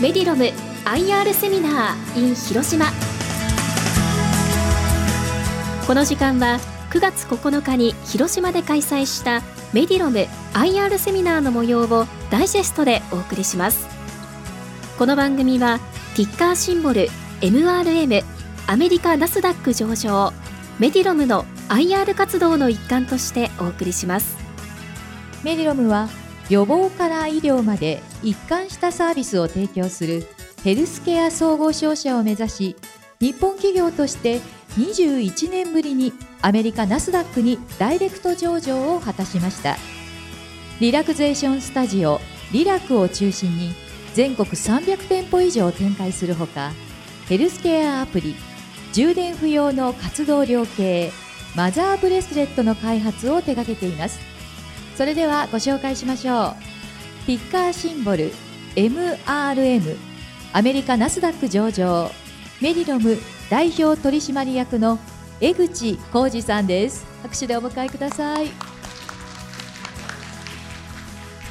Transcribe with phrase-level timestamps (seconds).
[0.00, 0.44] メディロム
[0.86, 2.86] IR セミナー in 広島
[5.86, 6.58] この時間は
[6.90, 9.42] 9月9日に広島で開催した
[9.74, 13.86] メディロム IR セミナーの模様をダイジェストでお送りします。
[14.98, 15.80] この番組は
[16.16, 17.08] ティッカーシンボル
[17.42, 18.24] MRM
[18.68, 20.32] アメリカナスダック上場
[20.78, 24.38] メディロムの IR 活動の一環としてお送りします。
[25.44, 26.08] メディロムは
[26.50, 30.26] 予防から医療まで一貫したサービスを提供する
[30.64, 32.76] ヘルスケア総合商社を目指し
[33.20, 34.40] 日本企業として
[34.76, 39.76] 21年ぶりにアメリカナスダックにダイレクト上場を果たしました。
[40.80, 42.20] リラクゼーションスタジオ
[42.52, 43.74] リラクを中心に
[44.14, 46.72] 全国300店舗以上展開するほか
[47.28, 48.34] ヘルスケアアプリ
[48.94, 51.12] 充電不要の活動量計
[51.54, 54.29] マザーブレスレットの開発を手掛けています。
[55.00, 57.24] それではご紹介しましょう。
[57.24, 58.30] ティッカーシンボル
[58.76, 59.96] MRM
[60.52, 62.10] アメリカナスダック上場
[62.60, 63.16] メディロム
[63.48, 64.98] 代表取締役の
[65.40, 67.06] 江口浩二さんです。
[67.22, 68.48] 拍手でお迎えください。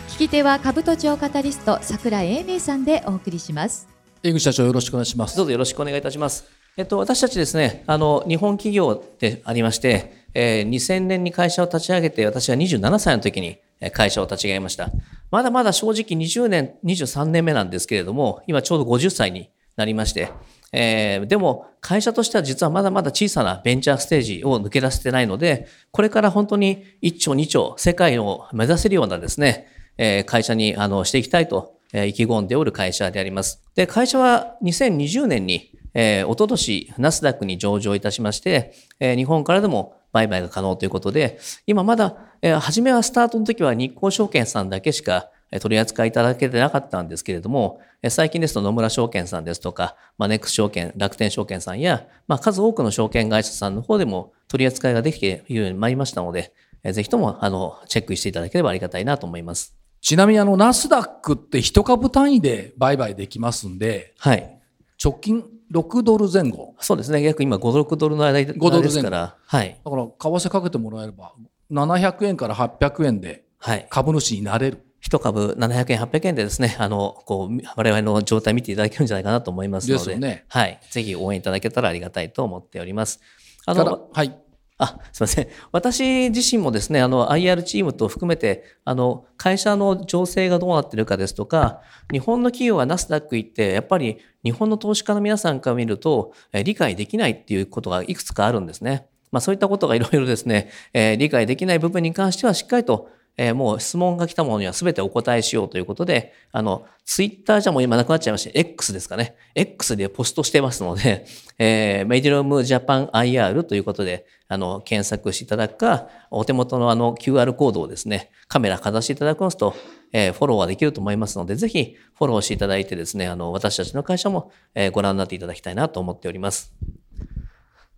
[0.09, 3.89] 聞き手は兜町カタリスト桜井英明さんでお送りします。
[4.21, 5.35] 江口社長よろしくお願いします。
[5.35, 6.45] どうぞよろしくお願いいたします。
[6.77, 13.59] えっと私たちですねあの日本企業でありましてえー、2000年に会社を立ち上げて、私は27歳の時に
[13.93, 14.89] 会社を立ち上げました。
[15.31, 20.31] まだまだ正直20年、23年目なんですけれども、今ちょうど50歳になりまして、
[20.71, 33.63] えー、でも会社としては実はまだまだ小さなベンチャーステージを抜け出せてないので、これから本当に1兆2兆世界を目指せるようなですね、えー、会社にあのしていきたいと、意気込んでおる会社であります。
[33.73, 45.29] で、会社は2020年に、えー、おととしナスダックに上場いたしまして、えー、日本からでも売買が可能ということで、今まだ、えー、初めはスタートの時は日興証券さんだけしか
[45.59, 56.53] 取り扱いいただけてなかったんですけれども、最近ですと野村証券さんですとか、まあ、ネックス証券、楽天証券さんや、まあ、数多くの証券会社さんの方でも取り扱いができているように参りましたので、
[56.83, 59.75] ぜひとも、あの、チェックしていただければありがたいなと思います。
[60.01, 64.59] ちなみに、あの、ナスダックって一株単位で売買できますんで、はい。
[65.03, 66.75] 直近6ドル前後。
[66.79, 67.21] そうですね。
[67.21, 69.35] 約今5、6ドルの間5ドルですから。
[69.45, 69.79] はい。
[69.83, 71.33] だから、為替かけてもらえれば、
[71.71, 73.43] 700円から800円で、
[73.89, 74.77] 株主になれる。
[74.77, 80.79] はい一株700円、800円でですね、あの、こう、我々の状態見ていただけるんじゃないかなと思いますので、でね、はい。
[80.91, 83.21] ぜひ応援いただけたらありがたいと思っております。
[83.65, 84.37] あの、はい。
[84.79, 85.47] あ、すみません。
[85.73, 91.81] 私自身もですね、あの、IR チームと含めて、あの、会社の情勢がどうなってるかですとか、
[92.11, 99.07] 日本の企業がナスダック行って、やっぱり日本の投資家の皆さんから見ると、え理解できないっていうことがいくつかあるんですね。
[99.31, 103.09] まあそういったことがいろいろですね、えー、理解できない部分に関してはしっかりと
[103.41, 109.37] えー、もう質問が来たものには全てお答えしようということで、あの、ツイッターじゃもう今なくなっちゃいまして、X ですかね。
[109.55, 111.25] X でポストしてますので、
[111.57, 119.73] えー、メディロムジャパン IR ということで、あの、検索していただくか、お手元のあの QR コードをですね、カメラかざしていただきますと、
[120.11, 126.73] えー、フォローはできると思いますので、ぜひフォローしていただいてですね、あの、私たちの会社も、えー、ご覧になっていただきたいなと思っております。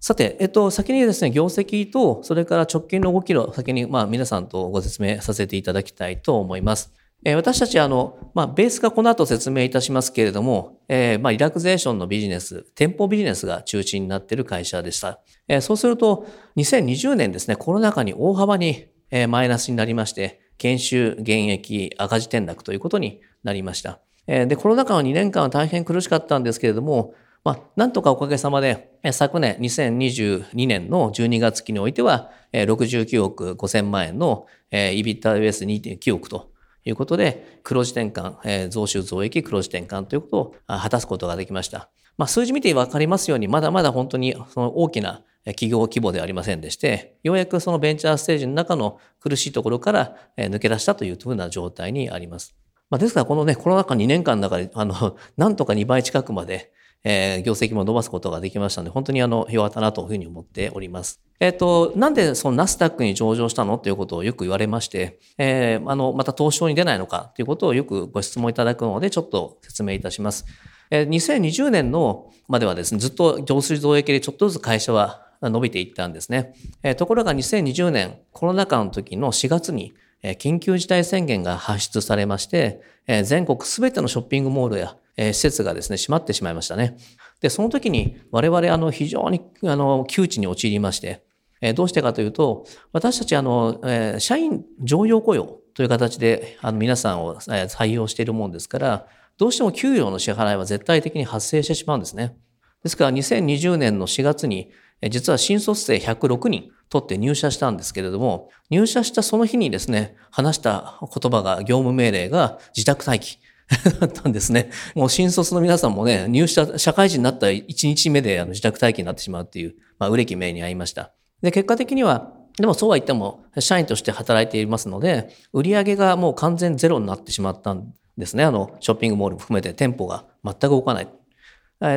[0.03, 6.91] さて、えっと、先にですね、業績と、それから直近の動きの先に、まあ、皆さんとご説明させていただきたいと思います。
[7.23, 15.19] えー、私たち、あの、まあ、ベースがこの後説明いたしますけれども、えー、まあ、リラクゼーションのビジネス、店舗ビジネスが中心になっている会社でした。
[15.47, 16.25] えー、そうすると、
[16.57, 23.99] 2020年ですね、コロナ禍に大幅に、えー、マイナスになりまして、減収、減益、赤字転落ということになりました。
[24.25, 27.13] えー、で、コロナ禍の2年間は大変苦しかったんですけれども、
[27.43, 36.51] まあ、なんとかおかげさまで、昨年2022年の12月期においては、69億5000万円の EBITDA-US2.9 億と
[36.85, 41.89] いうことで、黒字転換、増収増益黒字転換ということを果たすことができました。
[42.17, 52.55] まあ、数字見てわかりますように、まだまだ本当にその大きな企業規模ではありませんでして、ようやくそのベンチャーステージの中の苦しいところから抜け出したというふうな状態にあります。
[52.91, 56.71] まあ、ですから、このね、コロナ禍2年間の中で、あの、なんとか2倍近くまで、
[57.03, 61.19] えー、業績も伸ばすことができましたので、本当にあの、弱ったなというふうに思っております。
[61.39, 70.45] えっ、ー、と、なんでそのナスダックに上場したのということをよく言われまして、えー、あの、また東証に出ないのかということをよくご質問いただくので、ちょっと説明いたします。
[70.91, 76.53] えー、2020年のまではですね、ずっと上水増益でちょっとずつ会社は伸びていったんですね。
[76.83, 79.93] えー、ところが2020年、コロナ禍の時の4月に、
[80.23, 82.81] 緊急事態宣言が発出されまして、
[83.23, 86.97] 全国すべてのショッピングモールやえ施設がですね、閉まってしまいましたね。
[87.41, 91.23] で、その時に我々あの非常にあの窮地に陥りまして、
[91.61, 99.07] えどうしてかというと、私たちあの、え社員常用雇用という形であの皆さんを採用しているもんですから、
[99.37, 102.35] どうしても給与の支払いは絶対的に発生してしまうんですね。
[102.83, 104.71] ですから2020年の4月に、
[105.09, 113.40] 実は新卒生106人取って入社したんですけれども、入社したその日にですね、話した言葉が、業務命令が自宅待機。
[113.99, 114.69] だったんですね。
[114.95, 121.13] もう新卒の皆さんもね、入社、社会人になった1日目であの自宅待機になってしまうっていう、まあ、売れき命に遭いました。
[121.41, 128.43] で、結果的には、でもそうは言っても、社員として働いていますので、売上がもう完全ゼロになってしまったんですね。
[128.43, 131.07] あの、ショッピングモールも含めて店舗が全く動かない。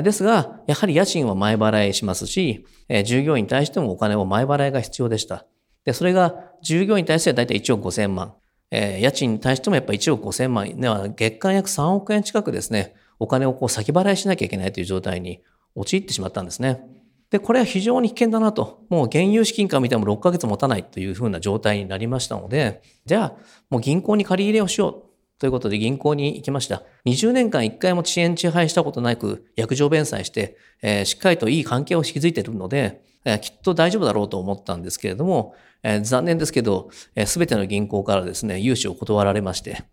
[0.02, 2.64] ですが、やはり家賃は前払いしますし、
[3.04, 5.44] 従業員に対してもお金を前払いが必要でした。
[5.84, 8.34] で、それが従業員に対しては大体1億5000万。
[8.76, 15.44] えー、家賃に対してもやっぱ1億5000万円では月間約3億円近くですね、お金をこう先払いしなきゃいけないという状態に
[15.76, 16.84] 陥ってしまったんですね。
[17.30, 18.84] で、これは非常に危険だなと。
[18.90, 23.34] もう現有資金から見ても6ヶ月持たないというふうな状態になりましたので、じゃあ
[23.70, 26.82] もう銀行に借り入れをしようということで銀行に行きました。
[27.06, 33.02] 20年間1回も遅延遅配したことなく、約定弁済して、えー、しっかりといい関係を築いているので、
[33.40, 35.54] きっと大丈夫だろうと思ったんですけれども、
[36.02, 36.90] 残念ですけど、
[37.26, 39.84] す、べ、ての銀行からですね、融資を断られまして、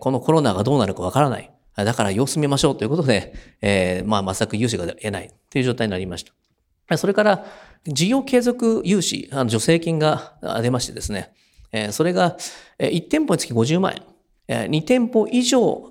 [0.00, 1.50] このコロナがどうなるかわからない。
[1.76, 6.96] だから様子見ましょうということで、え、まあ、全く融資が得ないという状態になりました。
[6.96, 7.44] それから、
[7.84, 11.32] 事業継続融資、あの助成金が出ましてですね、
[11.90, 12.36] それが
[12.78, 13.94] 1店舗につき50万
[14.48, 15.90] 円、2店舗以上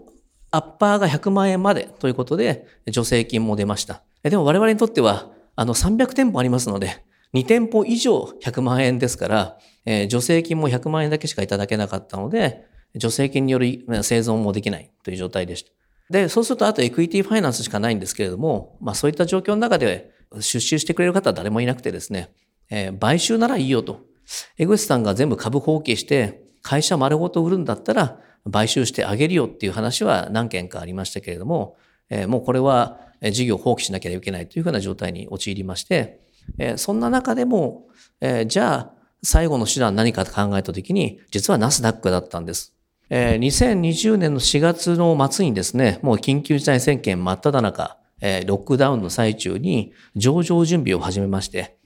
[0.51, 4.03] アッパーが100万円までということで助成金も出ました。
[4.23, 7.03] でも我々にとっては、あの300店舗ありますので、
[7.33, 15.71] 2店舗以上100万円ですから、えー、助成金も100万円だけしかいただけなかったので、助成金による生存もできないという状態でした。
[16.09, 22.33] で、そうするとあとエクイティファイナンスしかないんですけれども、まあそういった状況の中で出資してくれる方は誰もいなくてですね、
[22.69, 24.01] えー、買収ならいいよと。
[24.57, 28.19] 江口さんが全部株放棄して会社丸ごと売るんだったら
[28.51, 31.75] 買収してあげるよっていう話は何件かありましたけれども、
[32.09, 32.99] えー、もうこれは
[33.31, 36.21] 事業を放棄しなきゃいけないというふうな状態に陥りまして、
[36.77, 37.87] そんな中でも、
[38.47, 42.73] じゃあ、最後の手段何かと考えたときに、実はナスダックだったんです。
[43.09, 47.97] え、2020年の4月の末にですね、もう緊急事態宣言真っ只中、
[48.47, 51.77] ロックダウンの最中に上場準備を始めまして、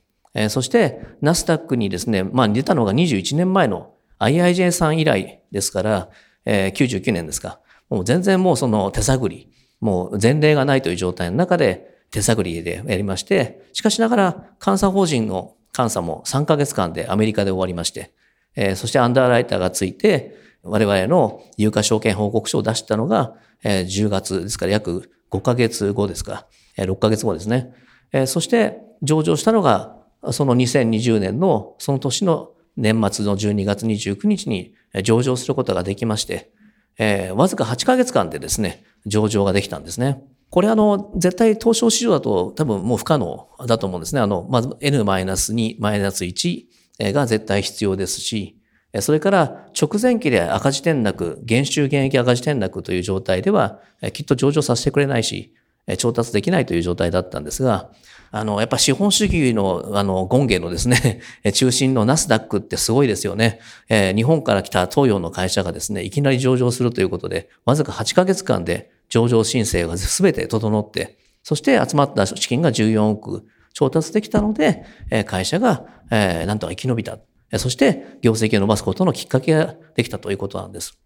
[0.49, 6.09] そしてナスダックにですね、まあ出たのが21年前の IIJ さん以来ですから、
[6.45, 7.59] え、99年ですか。
[7.89, 9.49] もう全然もうその手探り、
[9.80, 18.13] もう前例がないという状態の中で、手探りでやりまして、しかしながら監査法人の監査も3ヶ月間でアメリカで終わりまして、
[18.56, 26.48] えー、そしてアンダーライターがついて、我々の有価証券報告書を出したのが、えー、10月ですから約5ヶ月後ですか、
[26.78, 27.74] えー、6ヶ月後ですね。
[28.13, 29.98] えー、そして上場したのが、
[30.31, 34.74] その2020年のその年の年末の12月29日に
[35.04, 36.51] 上場することができまして、
[36.97, 40.24] えー、わずか8ヶ月間でですね、上場ができたんですね。
[40.50, 44.21] これあの、絶対東証市場だと多分もう不可能だと思うんですね。
[44.21, 46.65] あの、まず N-2、マイナス1
[47.13, 48.57] が絶対必要ですし、
[49.01, 53.81] それから直前期で赤字転落、減収減益赤字転落という状態では、
[54.13, 55.53] きっと上場させてくれないし、
[55.97, 57.92] 調達できないという状態だったんですが、
[58.35, 61.21] あの、やっぱ資本主義の、あの、権限のですね、
[61.53, 63.61] 中心のナスダックってすごいですよね。
[63.87, 77.18] えー、日本から来た東洋の会社がですね、いきなり上場するということで、わずか8ヶ月間で上場申請が全て整って、そして集まった資金が14億調達できたので、え会社がえ、なんとか生き延びた。
[77.57, 80.97] そして、業績を伸ばすことのきっかけができたということなんです。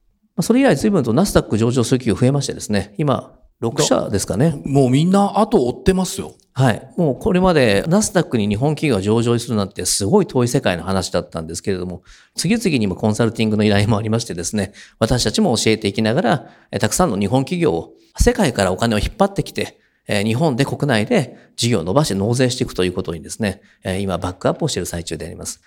[0.41, 4.59] それ以来随分とナスダック上場する企業増えましてですね、今、6社ですかね。
[4.65, 6.33] もうみんな後追ってますよ。
[6.59, 6.89] はい。
[6.97, 12.03] もうこれまでナスダックに日本企業が上場するなんてすごい遠い世界の話だったんですけれども、
[12.35, 16.49] 次々にもコンサルティングの依頼もありましてですね、私たちも教えていきながら、
[16.81, 23.61] たくさんの日本企業を世界からお金を引っ張ってきて、日本で国内で事業を伸ばして納税していくということにですね、
[24.01, 25.61] 今バックアップをしている最中であります。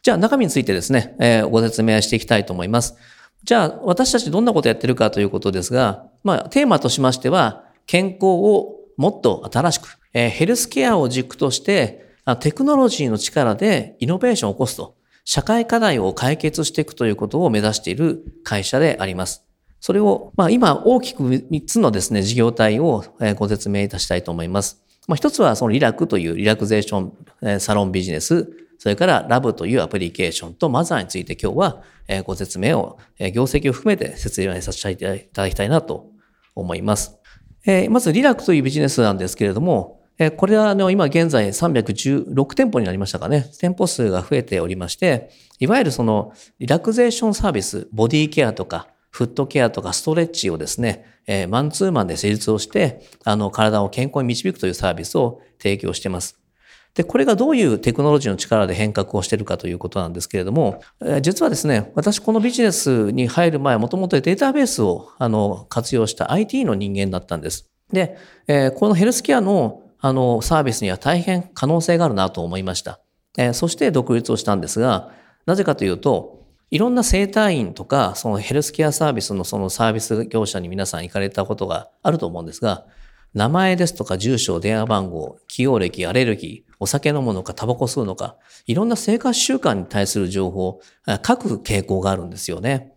[0.00, 2.94] じゃあ中身についてですね、ご説明していきたいと思います。
[3.44, 19.44] じゃあ、私たちどんなことやってるかということですが、まあ、テーマとしましては、健康をもっと新しく、えー、ヘルスケアを軸として、テクノロジーの力でイノベーションを起こすと、社会課題を解決していくということを目指している会社であります。
[19.80, 23.04] それを、まあ、今大きく3つのですね、事業体を
[23.36, 24.82] ご説明いたしたいと思います。
[25.08, 27.10] まあ、一つはそのリラクというリラクゼーショ
[27.54, 28.48] ンサロンビジネス、
[28.78, 31.82] それからラブというアプリケーションとマザーについて今日は
[32.24, 32.98] ご説明を、
[33.32, 36.10] 業績を含めて説明させていただきたいなと
[36.54, 37.18] 思います。
[37.88, 39.99] まずリラクというビジネスなんですけれども、
[40.30, 43.46] これはあの今現在316店舗になりましたかね。
[43.58, 56.38] 店舗数が増えておりまして、いわゆるそのリラクゼーションサービス、ボディケアとかフットケアとかストレッチをですね、えー、マンツーマンで施術をして、あの、体を健康に導くというサービスを提供しています。
[56.94, 67.70] で、これがどういうテクノロジーの力で変革をしているかということなんですけれどもえ、実はですね、私このビジネスに入る前、もともとデータベースをあの活用した IT の人間だったんです。
[67.92, 68.16] で、
[68.48, 73.00] えこのヘルスケアのあのサービスには大変可能性があるなと思いました。
[73.36, 75.10] えそして独立をしたんですが、
[75.46, 76.40] なぜかというと、
[76.70, 82.86] いろんな生体院とか、そのヘルスケアサービスのそのサービス業者に皆さん行かれたことがあると思うんですが、
[83.34, 92.92] 名前ですとか住所、電話番号、起用歴、アレルギー、お酒飲むのか、タバコ吸うのか、いろんな生活習慣に対する情報を書く傾向があるんですよね。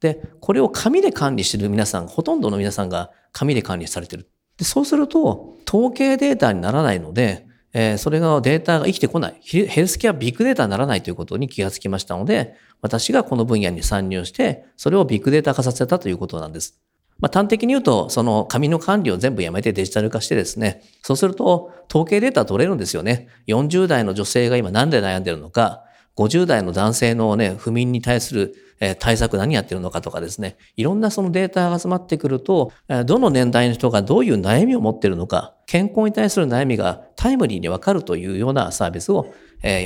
[0.00, 4.30] で、これを紙で管理している皆さん、ほとんどの皆さんが紙で管理されている。
[4.60, 9.40] でそうすると、統計データにならないので、えー、それがデータが生きてこない。
[9.40, 16.78] ヘルスケアビッグデータにならないということに気がつきましたので、私がこの分野に参入して、それをビッグデータ化させたということなんです。
[17.20, 23.28] まあ、端的に言うと、その紙の管理を全部やめてデジタル化してですね、そうすると統計データ取れるんですよね。
[23.46, 25.84] 40代の女性が今何で悩んでるのか、
[26.16, 28.54] 50代の男性のね、不眠に対する
[28.98, 32.72] 対策何やってるのかとかですね、いろんなそのデータが集まってくると、
[33.04, 39.26] どの年代の人がどういう悩みを持ってるのか、健康に対する悩みがタイムリーにわかるというようなサービスを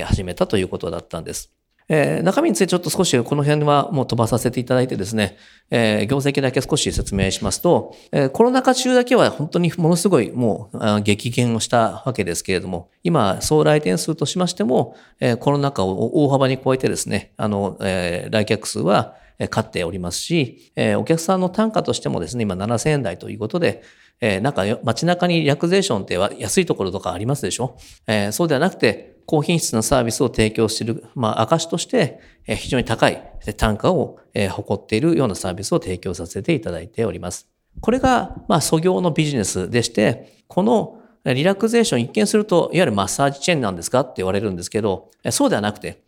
[0.05, 1.53] 始めたということだったんです。
[1.89, 5.37] えー、中身についてちょっと少しこの辺はもう飛ばさせていただいてですね、
[5.71, 23.83] えー、業績だけ少し説明しますと、えー、コロナ禍中だけは本当にものすごいもう激減をしたわけですけれども、今、総来店数としましても、えー、コロナ禍を大幅に超えてですね、あの、えー、来客数は勝っておりますし、え、お客さんの単価としてもですね、今7000円台ということで、
[24.21, 27.77] え、なんか街中にリラクゼーションって安いところとかありますでしょ、
[28.07, 33.23] え、そうではなくて、高品質なサービスを提供している、まあ、証として、非常に高い
[33.57, 34.19] 単価を
[34.51, 37.49] 誇っているようなサービスを提供させていただいております。
[37.81, 46.04] これが、まあ、素業のビジネスでして、このリラクゼーション一見すると、いわゆるマッサージチェーンなんですかって言われるんですけど、そうではなくて、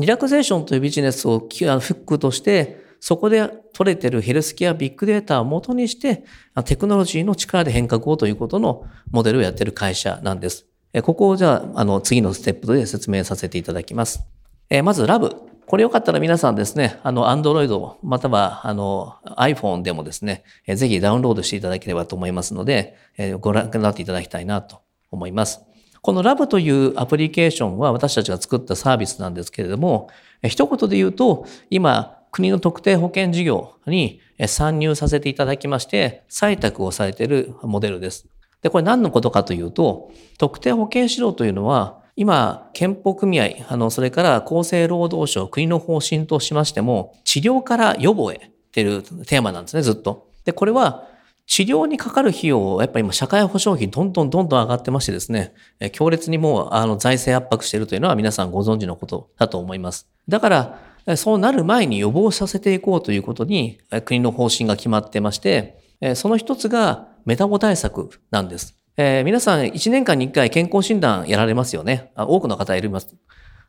[0.00, 6.24] リラクゼーションというビジネスをフックとして、そこで取れているヘルスケアビッグデータを元にして、
[6.64, 10.66] テクノロジーの力で変革をということのモデルをやっている会社なんです。
[11.02, 14.24] ここをじゃあ、あの、次のステップで説明させていただきます。
[14.70, 15.36] えまず、ラブ。
[15.66, 22.96] これよかったら皆さんですね、あの、Android または、あの、iPhone でもですね、ぜひダウンロードしていただければと思いますので、
[23.40, 24.80] ご覧になっていただきたいなと
[25.12, 25.60] 思います。
[26.02, 30.08] このラブというアプリケーションは私たちが作ったサービスなんですけれども、
[30.42, 38.26] 一言で言うと、今、国の特定保険事業に参入させていただきまして、採択をされているモデルです。
[38.62, 50.28] で、これ何のことかというと、特定保険指導というのは、今、憲法組合、あの、それから厚生労働省、国の方針としましても、治療から予防へっていうテーマなんですね、ずっと。
[50.44, 51.08] で、これは、
[51.50, 55.52] 治療にかかる費用を、やっぱり今、社会保障費どんどんどんどん上がってましてですね、
[55.90, 60.08] 強烈にもう、あの、財政圧迫しているというのは皆さんご存知のことだと思います。
[60.28, 65.76] だから、そうなる前に予防させていこうということに、国の方針が決まってまして、
[66.14, 68.76] その一つが、メタボ対策なんです。
[68.96, 72.12] えー、皆さん1年間に1回健康診断やられますよね。
[72.16, 73.16] 多くの方います。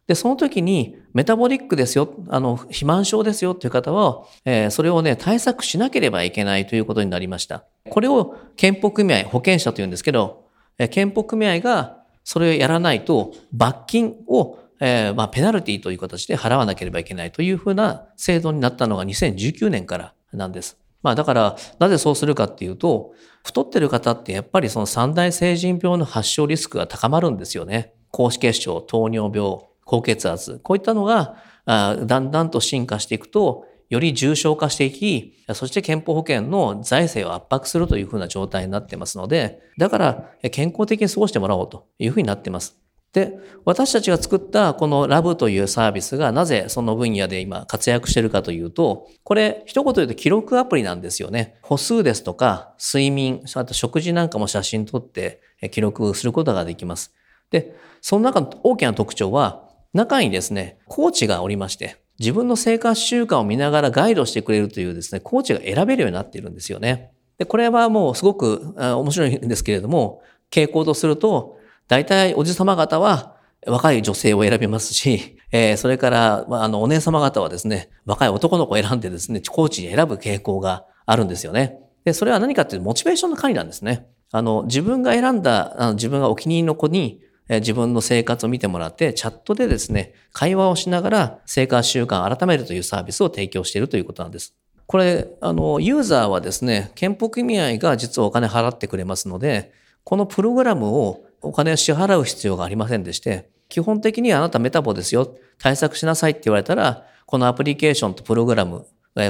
[0.08, 7.66] で、その時にメタボリックですよ、あの、肥満症ですよという方は、えー、それをね、対策しなければいけないということになりました。
[7.90, 10.46] これを健保組合、保険者というんですけど、
[10.78, 20.78] えー、健保組合がそれをやらないと罰金をえー、まあ、ペナルティという形で払わなければいけないというふうな制度になったのが2019年からなんです。
[21.04, 27.94] まあだから、なぜそうするかっていうと、太ってる方ってやっぱりその三大成人病の発症リスクが高まるんですよね。
[28.10, 30.60] 高脂血症、糖尿病、高血圧。
[30.64, 31.36] こういったのが、
[31.66, 42.78] あだんだんと進化していくと、より重症化していき、そして健康保険の財政を圧迫するというふうな状態になってますので、だから健康的に過ごしてもらおうというふうになってます。
[43.12, 51.58] で、私たちが作ったこのラブというサービスがなぜその分野で今活躍しているかというと、これ一言で言うと記録アプリなんですよね。
[51.62, 57.14] 歩数ですとか睡眠、あと食事なんかも写真撮って記録することができます。
[57.50, 67.12] で、その中の大きな特徴は、中にですね、コーチがおりまして、自分の生活習慣を見ながらガイドしてくれるというですね、コーチが選べるようになっているんですよね。
[67.38, 70.22] で、これはもうすごく面白いんですけれども、
[70.52, 71.58] 傾向とすると、
[71.88, 81.78] 大体おじさま方は若い女性を選びますし、えー、それから、あの、お姉様方はですね、若い男の子を選んでですね、コーチに選ぶ傾向があるんですよね。
[82.06, 84.08] で、それは何かっていうと、モチベーションの管理なんですね。
[84.32, 87.20] あの、自分が選んだ、あの自分がお気に入りの子に、
[87.60, 94.56] 自分の生活を見てもらって、チャットでですね、会話をしながら生活習慣を改めるというサービスを提供しているということなんです。
[94.88, 99.72] これ、あの、ユーザーはですね、健保組合が実はお金払ってくれますので、
[100.04, 108.86] このプログラムをお金を支払う必要がありませんでして、基本的にあなたメタボですよ、対策しなさいって言われたら、このアプリケーションとプログラム、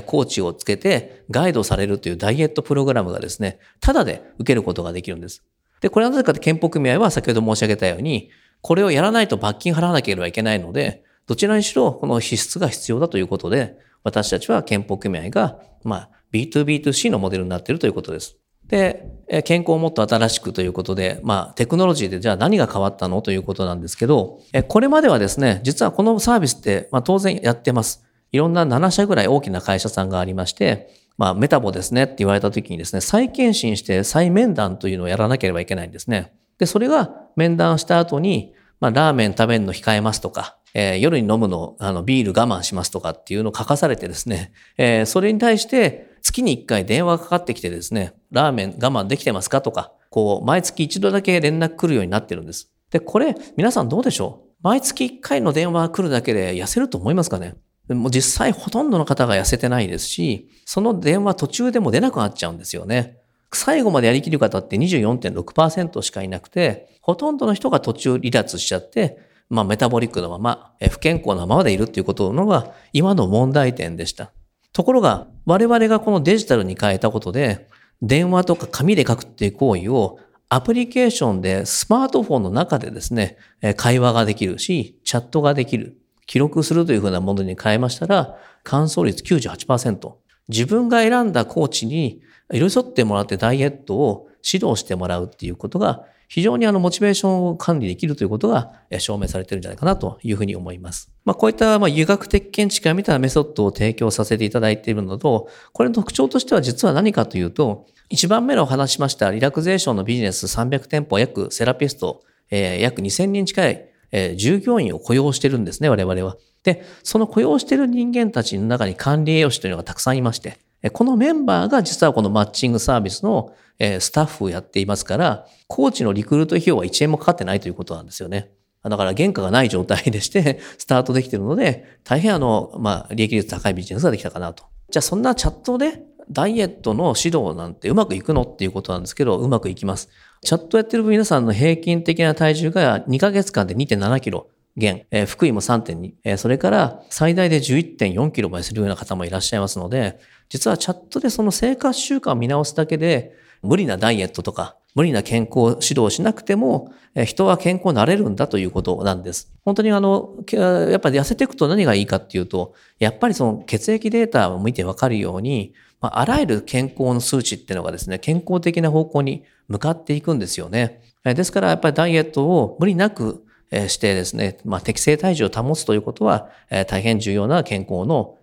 [0.05, 5.43] コーチをつけてガイドされるというダイエットプログラムがですね、ただで受けることができるんです。
[5.81, 8.29] で、これはなぜかって健保組合は先ほど申し上げたように、
[8.61, 18.37] これをやらないと罰金払わなければいけないので、どちらにしろこの支出が必要だということで、私たちは健保組合が、まあ、B2B2C のモデルになっているということです。
[18.67, 19.05] で、
[19.43, 28.03] 健康をもっと新しくということで、まあ、テクノロジーでじゃあ何が変わったのということなんですけど、これまではですね、実はこのサービスって、まあ、当然やってます。
[28.31, 30.89] いろんな7社ぐらい大きな会社さんがありまして、
[31.21, 36.33] まあ、メタボですねって言われた時にですね、再検診して再面談というのをやらなければいけないんですね。
[36.57, 52.71] で、それが面談した後に、まあ、ラーメン食べるの控えますとか、えー、夜に飲むの、あの、ビール我慢しますとかっていうのを書かされてですね、えー、それに対して、月に1回電話がかかってきてですね、ラーメン我慢できてますかとか、こう、毎月一度だけ連絡来るようになってるんです。
[52.89, 54.51] で、これ、皆さんどうでしょう？
[54.63, 57.53] 毎月1回の電話来るだけで痩せると思いますかね？
[57.89, 63.17] もう実際ほとんどの方が痩せてないですし、その電話途中でも出なくなっちゃうんですよね。
[63.53, 69.17] 最後までやりきる方って24.6%しかいなくて、ほとんどの人が途中離脱しちゃって、
[69.49, 74.31] まあメタボリックのまま、不健康なままでいるっていうことのが今の問題点でした。
[74.71, 77.67] ところが、我々がこのデジタルに変えたことで、
[78.01, 80.17] 電話とか紙で書くっていう行為を
[80.49, 83.37] アプリケーションでスマートフォンの中でですね、
[83.75, 86.00] 会話ができるし、チャットができる。
[86.31, 90.13] 記録するというふうなものに変えましたら、乾燥率98%。
[90.47, 92.21] 自分が選んだコーチに
[92.53, 101.11] 寄り添ってもらってダイエットを指導してもらうっていうことが、非常にあの、モチベーションを管理できるということが証明されてるんじゃないかなというふうに思います。
[101.25, 116.37] まあ、こういったまあ医学的見地から見たメソッドを提供させていただいているのと、これの特徴としては実は何かというと、一番目のお話しましたリラクゼーションのビジネス300店舗約セラピスト、えー、約2000人近いえー、従業員を雇用してるんですね、我々は。
[116.63, 120.59] で、その雇用してる人間たちの中に管理栄養士というのがたくさんいまして、
[120.93, 128.51] このメンバーが実はこのマッチングサービスのスタッフをやっていますから、コーチのリクルート費用は1円もかかってないということなんですよね。
[128.83, 134.63] だから原価がない状態でしてスタートできているので、大変あの、まあ、利益率高いビジネスができたかなと。
[134.89, 140.09] じゃあそんなチャットでダイエットの指導なんてうまくいくのっていうことなんですけど、うまくいきます。
[140.43, 156.91] チャットやってる皆さんの平均的な体重が2ヶ月間で2.7キロ減、えー、福井も3.2、えー、それから最大で11.4キロまでするような方もいらっしゃいますので、実はチャットでその生活習慣を見直すだけで、無理なダイエットとか、無理な健康指導をしなくても、
[157.25, 159.53] 人は健康になれるんだということなんです。
[159.63, 171.01] 本当にあの、やっぱり痩せていくと何がいいかっていうと、やっぱりその血液データを見てわかるように、まあ、あらゆる健康の数値っていうのがですね、健康的な方向に向かっていくんですよね。
[171.23, 173.45] ですからやっぱりダイエットを無理なく
[173.87, 176.49] してですね、まあ、適正体重を保つということは
[176.87, 178.37] 大変重要な健康の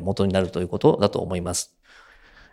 [0.00, 1.74] 元になるということだと思います。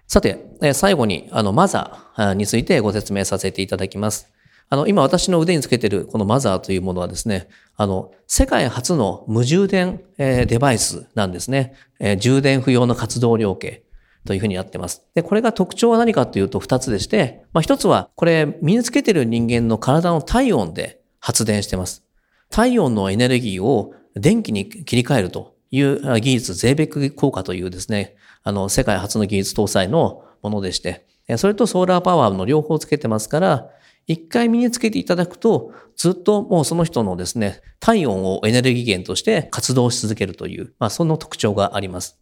[0.08, 4.32] さて、最後に、あの、マザーについてご説明させていただきます。
[4.68, 11.76] あの、今私の腕につけているこのマザーというものはですね、あの、世界初の無充電デバイスなんですね。
[12.18, 13.84] 充電不要の活動量計。
[14.26, 15.04] というふうになってます。
[15.16, 22.04] で、これが特徴は何かというと2つでして、まあ、1つは、これ身につけてる人間の体の体温で発電してます。
[22.50, 31.06] 体温のエネルギーを電気に切り替えるという技術、ゼーベック効果というですね、あの、世界初の技術搭載のものでして、
[31.38, 33.70] それとソーラーパワーの両方つけてますから、
[34.08, 42.20] 一回身につけていただくと、ずっともうその人のですね、体温をエネルギー源として活動し続けるという、まあ、その特徴があります。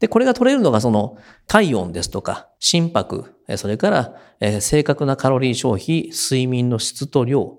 [0.00, 7.58] で、これが取れるのがその体温ですとか心拍、それから正確なカロリー消費、睡眠の質と量、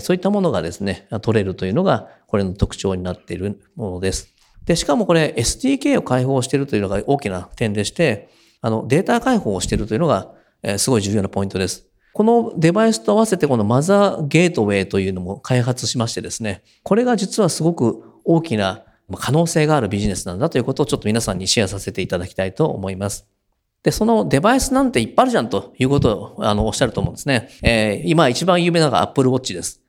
[0.00, 4.28] そういったものがですね、取れるというのがこれの特徴になっているものです。
[4.66, 8.28] で、しかもこれ SDK を開放しているというのが大きな点でして、
[8.60, 10.32] あのデータ開放をしているというのが
[10.76, 11.86] すごい重要なポイントです。
[12.12, 18.84] このデバイスと合わせてこのマザーゲートウェイというのも開発しましてですね、これが実はすごく大きな
[19.16, 23.26] 可能性があるビジネスなんだということをちょっと皆さんにシェアさせていただきたいと思います。
[23.82, 27.48] で、そのデバイスなんていっぱいあるじゃんということをあのおっしゃると思うんですね。
[27.62, 29.82] えー、今一番有名なのが Apple Watch です。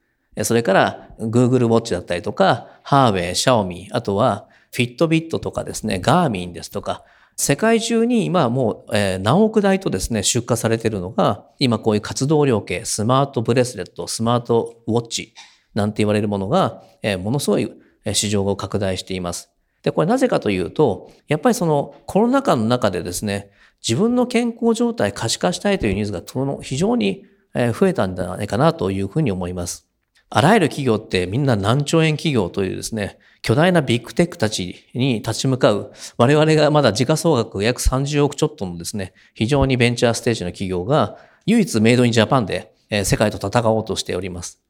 [0.43, 7.03] それから Google Watch だったりとか、ハーウェイ、シャオミ、あとは Fitbit とかですね、ガーミンですとか、
[7.35, 15.33] 世界中に今もう、何億台とですね、出荷されているのが、今こういう活動量計、スマートブレスレット、スマートウォッチ
[15.73, 17.71] なんて言われるものが、え、ものすごい
[18.13, 19.49] 市場を拡大しています。
[19.83, 23.51] で、これなぜかというと、やっぱりそのコロナ禍の中でですね、
[23.87, 26.21] 自分の健康状態可視化したいというニーズが
[26.61, 29.87] 非常に増えたんじゃないかなというふうに思います。
[30.31, 42.73] あらゆる企業ってみんな何兆円企業というですね、巨大なビッグテックたちに立ち向かう、我々がまだ時価総額約30億ちょっとのですね、非常にベンチャーステージの企業が唯一メイドインジャパンで
[43.05, 44.61] 世界と戦おうとしております。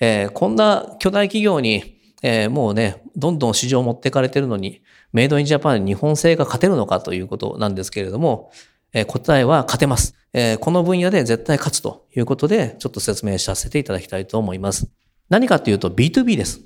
[0.00, 8.50] えー、こんな巨大企業に、えー、もうね、どんどん市場を持っていかれてるのに、メイドインジャパン日本製が勝てるのかということなんですけれども、
[8.92, 10.58] えー、答えは勝てます、えー。
[10.58, 14.88] この分野で絶対勝つということで、ちょっと説明させていただきたいと思います。
[15.28, 16.60] 何かというと B2B です。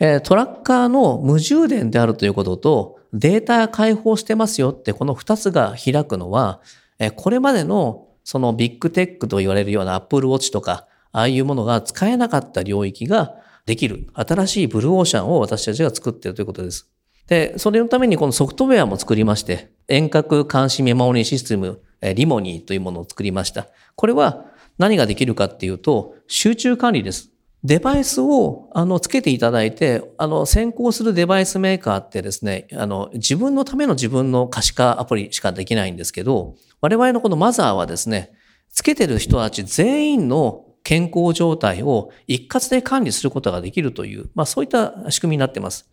[0.00, 6.60] えー、トラッカーの無充電であるということと、データ解放してますよってこの二つが開くのは、
[6.98, 13.34] えー、これまでのそのビッグテックと言われるような Apple Watch とか、ああいうものが使えなかった領域が
[13.68, 14.08] できる。
[14.14, 16.90] 新しいブルーオーシャンを私たちが作っているということです。
[17.26, 21.82] で、それのためにこのソフトウェアも作りまして、遠隔監視見守りシステム、
[22.16, 23.68] リモニーというものを作りました。
[23.94, 24.46] これは
[24.78, 27.28] 何ができるかっていうと、集中管理です。
[27.62, 38.30] デバイスを、あの、つけていただいて、あの、先行するデバイスメーカーってですね、あの、自分のための自分の可視化アプリしかできないんですけど、我々のこのマザーはですね、
[38.70, 45.84] つけてる人たち全員の健康状態を一括で管理することができるという、まあそういった仕組みになっています。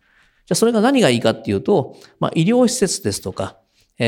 [0.46, 3.58] じゃあそれが何がいいかっていうと、まあ医療施設ですとか、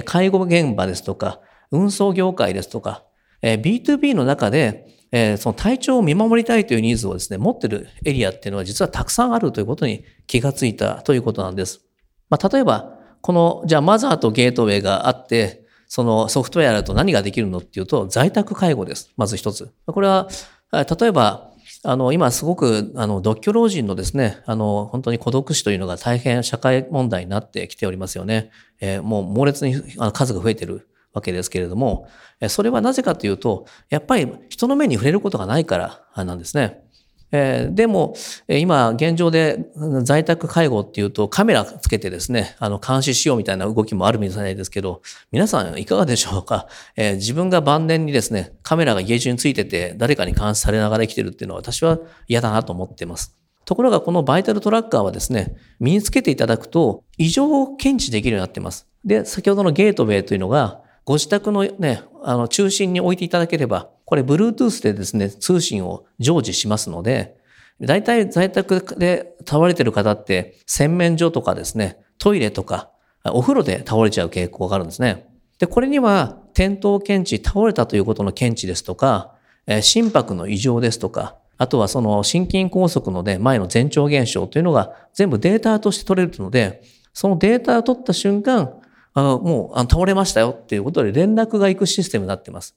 [0.06, 3.04] 介護現場ですとか、運送業界ですとか、
[3.42, 11.82] B2B の中でえ、その体調を見守りたいというニーズをですね、持ってるエリアっていうのは実はたくさんあるということに気がついたということなんです。
[12.30, 19.10] まあ例えば、この、じゃあマザーとゲートウェイがあって、そのソフトウェアだと何ができるのっていうと、在宅介護です。
[19.16, 19.70] まず一つ。
[19.86, 20.28] これは
[20.72, 21.48] 例えば、
[21.84, 28.50] あの、今すごく、あの、独居老人のですね、あの、本当に孤独死というのが大変社会問題になってきておりますよね。
[28.80, 29.74] えー、もう猛烈に
[30.12, 32.08] 数が増えてるわけですけれども、
[32.48, 36.84] それはなぜかというと、やっぱり人の目に触れることがないからなんですね。
[37.30, 38.14] えー、でも、
[38.48, 39.66] 今、現状で
[40.02, 53.34] 在宅介護っていうとカメラつけてですね、あの、監視しようみたいな動きもあるみたいですけど、皆さんいかがでしょうか、えー、自分が晩年にですね、カメラが家中についてて誰かに監視されながら生きてるっていうのは私は嫌だなと思ってます。
[53.64, 58.86] ところがこのバイタルトラッカーはですね、身につけていただくと異常を検知できるようになってます。
[59.04, 67.36] で、先ほどのゲートウェイというのが、ご自宅のね、あの、中心に置いていただければ、これ、Bluetooth でですね、通信を常時しますので、
[67.78, 72.90] 大体在宅で倒れてる方って、洗面所とかですね、トイレとか、
[73.26, 75.28] お風呂で倒れちゃう傾向があるんですね。
[75.58, 79.34] で、これには、転倒検知、倒れたということの検知ですとか、
[79.82, 86.80] 心拍の異常ですとか、あとはその心筋梗塞のね、前の前兆現象というのが全部データとして取れるので、
[87.12, 88.80] そのデータを取った瞬間、
[89.12, 92.74] あもうあ倒れましたよっていうことで連絡が行くシステムになってます。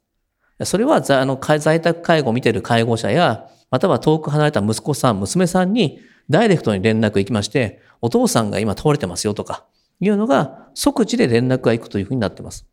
[0.65, 9.65] それはあの在宅介護を見ている介護者や、または遠く離れた息子さん、娘さんにダイレクトに連絡行きまして、お父さんが今倒れてますよとか、
[9.99, 12.65] いうのが即時で連絡が行くというふうになっています。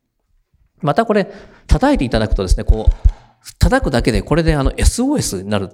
[0.81, 1.31] またこれ、
[1.67, 3.19] 叩いていただくとですね、こう、
[3.59, 5.71] 叩くだけでこれであの SOS になる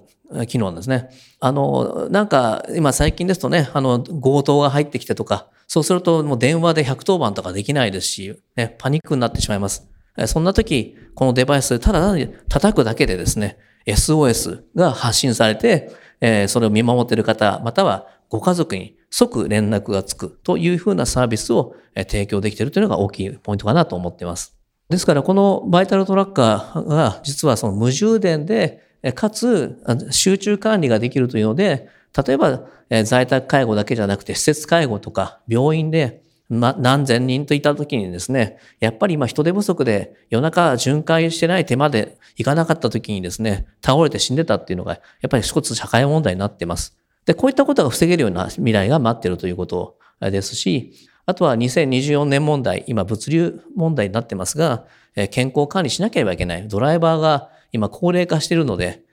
[0.46, 1.08] 機能なんですね。
[1.40, 9.88] あの、なんか今最近ですとね、あの強盗が入ってきてとか、そうするともう電話で110番とかできないですし、ね、パニックになってしまいます。
[10.26, 24.56] そんな時、このデバイス、ただ単に叩くだけでですね、SOS が発信されて、えそれを見守っている方、またはご家族に即連絡がつくというふうなサービスを提供できているというのが大きいポイントかなと思っています。
[24.88, 28.82] ですから、このバイタルトラッカーが実はその無充電で、
[29.14, 29.78] かつ
[30.10, 31.88] 集中管理ができるというので、
[32.26, 32.62] 例えば
[33.04, 36.23] 在宅介護だけじゃなくて施設介護とか病院で
[36.54, 46.96] ま、何千人といた時にですね、やっぱり今人手不足で夜中巡回してない手間で行かなかった時にですね、倒れて死んでたっていうのが、やっぱり一つ社会問題になってます。
[47.26, 50.92] で、こういったことが防げるような未来が待ってるということですし、
[51.26, 54.84] あとは2024年問題、今物流問題になってますが、
[55.30, 56.68] 健康管理しなければいけない。
[56.68, 59.03] ドライバーが今高齢化しているので、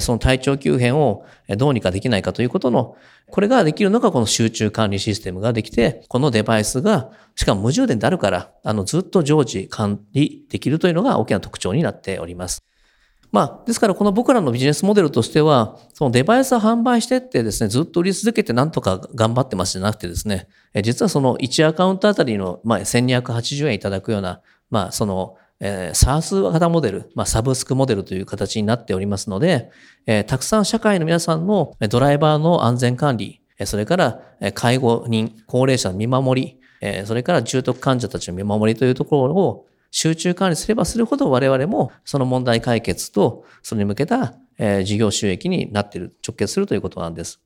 [0.00, 1.24] その体調急変を
[1.56, 2.96] どうにかできないかということの、
[3.30, 12.64] これができるのがこの集中管理システムができて、このデバイスが、しかも無充電であるから、あの、ずっと常時管理できるというのが大きな特徴になっております。
[13.32, 20.48] まあ、ですからこの僕らのビジネスモデルとしては、そのデバイスを販売してってですね、ずっと売り続けてなんとか頑張ってますじゃなくてですね、
[20.82, 29.70] 実はその1アカウントあたりの、まあ、1280円いただくような、まあ、その、えー、SARS 型モデル、まあ、サブスクモデルという形になっておりますので、
[30.06, 34.22] えー、たくさん社会の皆さんのドライバーの安全管理、それから
[34.54, 44.34] 介護人、高齢者の見守り、それから重篤患者たちの見守りというところを集中管理すればするほど我々もその問題解決とそれに向けた
[44.84, 47.40] 事業収益になっている、直結するということなんです。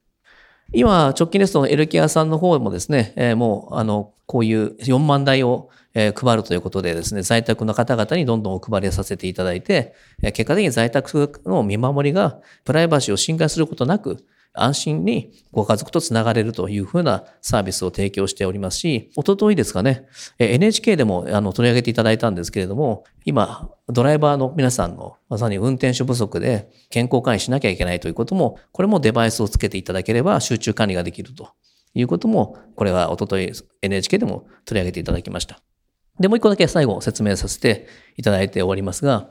[0.73, 14.25] 今、直近ですと、エルケアさんの方もですね、もう、あの、こういう4万台を、え配るということでですね、在宅の方々にどんどんお配りさせていただいて、え結果的に在宅の見守りがプライバシーを侵害することなく、
[14.57, 20.07] 安心にご家族とつながれるというふうなサービスを提供しておりますし、おとといですかね、
[20.39, 31.51] NHK でもあの取り上げていただいたんですけれども、今、ドライバーの皆さんのまさに運転手不足で健康管理しなきゃいけないということも、これもデバイスをつけていただければ集中管理ができると
[31.95, 33.53] いうことも、これはおととい
[33.83, 35.74] NHK でも取り上げていただきました。
[36.19, 39.31] で、もう一個だけ最後説明させていただいておりますが、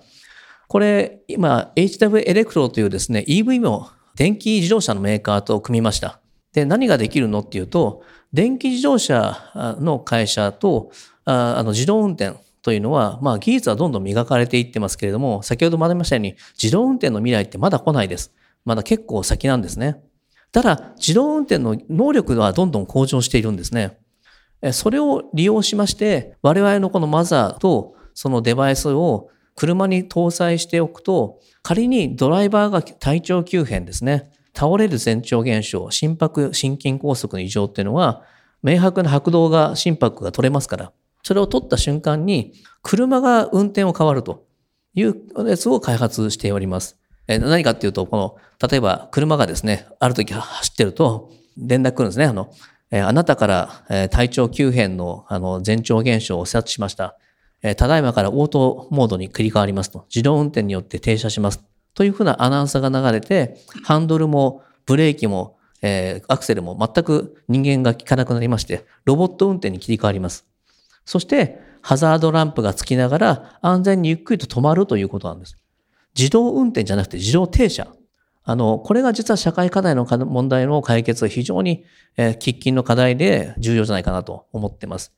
[0.67, 6.19] これ、今、HW エレクトロというですね、EV も電気自動車のメーカーと組みました。
[6.53, 10.91] で、何ができるのっていうと、電気自動車の会社と、
[11.25, 18.33] あの自動運転というのは、まあ技術はどんどん磨かれていってますけれども、先ほどもありましたように、自動運転の未来ってまだ来ないです。
[18.65, 20.01] まだ結構先なんですね。
[20.51, 23.97] ただ、自動運転の能力はどんどん向上しているんですね。
[24.71, 38.23] それを利用しまして、我々のこのマザーとそのデバイスを車に搭載しておくと、仮にドライバーが体調急変ですね、倒れる前兆現象、心拍、心筋梗塞の異常っていうのは、
[38.61, 40.91] 明白な拍動が、心拍が取れますから、
[41.23, 44.45] それを取った瞬間に、車が運転を変わると
[44.93, 46.97] いうやつを開発しております。
[47.27, 48.35] え何かっていうと、この、
[48.67, 52.25] 例えば車がですね、ある時走ってると、連絡来るんですね。
[52.25, 52.51] あの、
[52.93, 57.17] えあなたから、え体調急変のあの前兆現象を察知しました。
[57.63, 61.63] えただいまからオートモードに切り替わりますと、自動運転によって停車します。
[61.95, 70.45] というふうなアナウンサーが流れて、ハンドルもブレーキも、えー、アクセルも全く人間が効かなくなりまして、ロボット運転に切り替わります。
[71.03, 75.57] そして、ハザードランプがつきながら安全にゆっくりと止まるということなんです。
[76.15, 77.87] 自動運転じゃなくて自動停車。
[78.45, 81.85] あの、これが実は社会課題の問題の解決は非常に、
[82.17, 85.13] えー、喫緊の課題で重要じゃないかなと思ってます。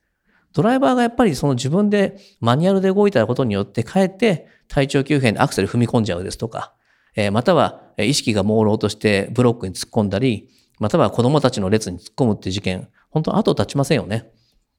[0.52, 6.72] ドライバーがやっぱりその自分でマニュアルで動いたことによってかえって体調急変でアクセル踏み込んじゃうですとか、
[7.14, 14.30] えまたは意識が朦朧としてブロックに突っ込んだり、または子供たちの列に突っ込むっていう事件、本当後立ちませんよね。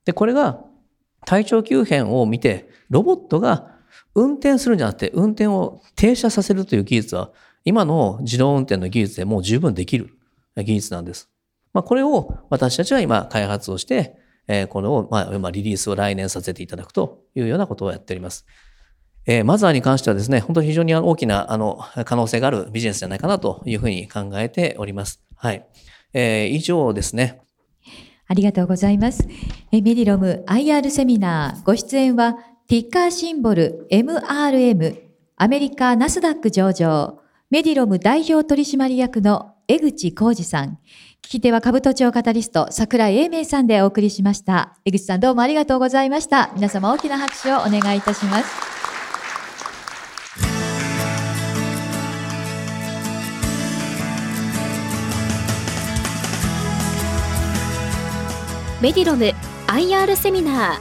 [0.06, 0.64] で、これが
[1.26, 3.78] 体調急変を見て、ロボットが
[4.16, 7.32] 運転するんじゃなくて、運転を停車させるという技術は、
[7.68, 10.18] 今の自動運転の技術でもう十分できる
[10.56, 11.30] 技術なんです。
[11.74, 14.16] まあ、これを私たちは今開発をして、
[14.48, 18.46] えー、これを、まあ、リリースを来年させていただくというようなことをやっております。
[19.26, 25.22] えー、マザーに関してはですね、本当に非常に大きなあの可能性があるビジネスじゃないかなというふうに考えております。
[25.36, 25.68] はい。
[26.14, 27.42] えー、以上ですね。
[28.28, 29.28] ありがとうございます。
[29.74, 32.38] えメディロム IR セミナーご出演は、
[32.70, 35.02] ティッカーシンボル MRM
[35.36, 40.80] アメリカナスダック上場メディロム代表取締役の江口浩二さん。
[41.22, 44.78] 聞き手は株都庁カタリスト、桜井英明さんでお送りしました。
[44.84, 46.52] 江口さんどうもありがとうございました。
[46.56, 48.78] 皆様大きな拍手をお願いいたします。
[58.82, 59.32] メディロム
[59.68, 60.80] IR セミナー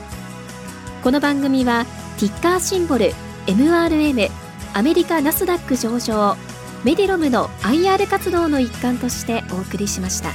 [1.05, 1.87] この番組は
[2.19, 3.13] ティッカーシンボル
[3.47, 4.29] MRM
[4.75, 6.37] アメリカナスダック上場
[6.87, 10.31] メディロムの IR 活動の一環としてお送りしました。